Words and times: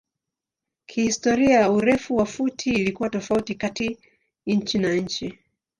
Kihistoria 0.85 1.71
urefu 1.71 2.15
wa 2.15 2.25
futi 2.25 2.69
ilikuwa 2.69 3.09
tofauti 3.09 3.55
kati 3.55 3.99
nchi 4.45 4.79
na 4.79 4.93
nchi. 4.93 5.37